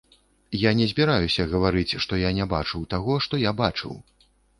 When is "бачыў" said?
2.53-2.87, 3.61-3.93